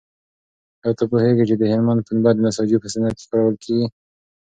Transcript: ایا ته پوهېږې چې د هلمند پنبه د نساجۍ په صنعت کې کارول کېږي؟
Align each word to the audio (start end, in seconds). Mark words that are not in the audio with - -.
ایا 0.83 0.91
ته 0.97 1.03
پوهېږې 1.09 1.43
چې 1.49 1.55
د 1.57 1.63
هلمند 1.71 2.05
پنبه 2.07 2.29
د 2.33 2.37
نساجۍ 2.45 2.77
په 2.81 2.87
صنعت 2.93 3.15
کې 3.19 3.25
کارول 3.31 3.55
کېږي؟ 3.63 3.87